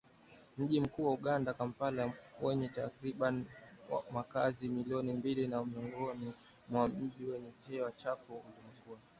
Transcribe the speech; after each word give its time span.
Mji 0.57 0.79
mkuu 0.81 1.05
wa 1.05 1.11
Uganda, 1.11 1.53
Kampala 1.53 2.13
wenye 2.41 2.67
takribani 2.69 3.45
wakazi 4.13 4.67
milioni 4.69 5.13
mbili 5.13 5.41
ni 5.47 5.55
miongoni 5.65 6.33
mwa 6.69 6.87
miji 6.87 7.29
yenye 7.29 7.51
hewa 7.69 7.91
chafu 7.91 8.33
ulimwenguni 8.33 9.01